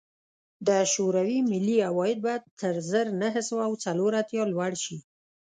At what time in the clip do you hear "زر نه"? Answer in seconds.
2.89-3.29